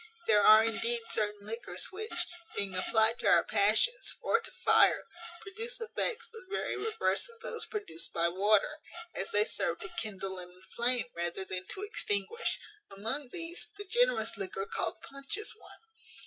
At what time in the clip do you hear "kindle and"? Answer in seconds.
9.89-10.51